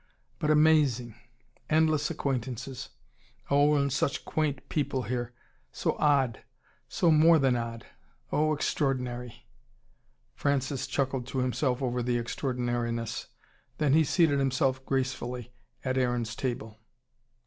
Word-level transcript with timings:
But 0.39 0.49
amazing! 0.49 1.13
Endless 1.69 2.09
acquaintances! 2.09 2.89
Oh, 3.51 3.75
and 3.75 3.93
such 3.93 4.25
quaint 4.25 4.67
people 4.67 5.03
here! 5.03 5.31
so 5.71 5.95
ODD! 5.99 6.39
So 6.89 7.11
MORE 7.11 7.37
than 7.37 7.55
odd! 7.55 7.85
Oh, 8.31 8.51
extraordinary!" 8.51 9.45
Francis 10.43 10.87
chuckled 10.87 11.27
to 11.27 11.37
himself 11.37 11.83
over 11.83 12.01
the 12.01 12.17
extraordinariness. 12.17 13.27
Then 13.77 13.93
he 13.93 14.03
seated 14.03 14.39
himself 14.39 14.83
gracefully 14.87 15.53
at 15.85 15.99
Aaron's 15.99 16.35
table. 16.35 16.79